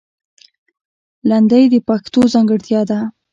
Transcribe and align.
لندۍ 1.29 1.63
د 1.69 1.75
پښتو 1.87 2.21
ځانګړتیا 2.33 2.81
ده 2.89 2.99